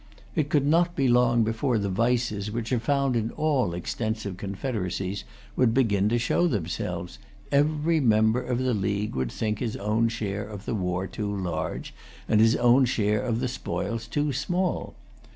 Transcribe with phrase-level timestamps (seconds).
[0.33, 5.25] It could not be long before the vices which are found in all extensive confederacies
[5.55, 7.19] would begin to show themselves.
[7.51, 11.93] Every member of the league would think his own share of the war too large,
[12.27, 14.95] and his own share of the spoils too small.